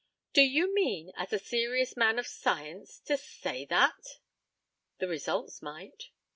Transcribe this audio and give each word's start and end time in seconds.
Do 0.33 0.41
you 0.41 0.73
mean, 0.73 1.11
as 1.15 1.31
a 1.31 1.37
serious 1.37 1.95
man 1.95 2.17
of 2.17 2.25
science, 2.25 2.97
to 3.01 3.17
say 3.17 3.65
that? 3.65 4.17
The 4.97 5.07
results 5.07 5.61
might. 5.61 6.09